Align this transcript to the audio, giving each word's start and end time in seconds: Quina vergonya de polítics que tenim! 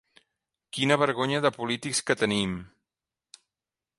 Quina 0.77 0.97
vergonya 1.01 1.41
de 1.47 1.51
polítics 1.57 2.01
que 2.09 2.17
tenim! 2.21 2.57